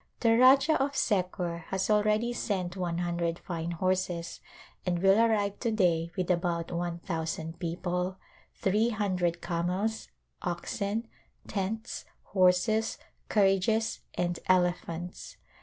The 0.21 0.35
Rajah 0.35 0.81
of 0.83 0.93
Secor 0.93 1.65
has 1.65 1.87
already 1.87 2.33
sent 2.33 2.75
one 2.75 2.97
hundred 2.97 3.37
fine 3.37 3.69
horses 3.69 4.39
and 4.83 4.97
will 4.97 5.19
arrive 5.19 5.59
to 5.59 5.69
day 5.71 6.09
with 6.17 6.31
about 6.31 6.71
one 6.71 6.97
thousand 6.97 7.59
people, 7.59 8.15
three 8.55 8.89
hundred 8.89 9.43
camels, 9.43 10.07
oxen, 10.41 11.07
tents, 11.47 12.05
horses, 12.23 12.97
carriages 13.29 14.01
and 14.15 14.39
elephants. 14.47 15.37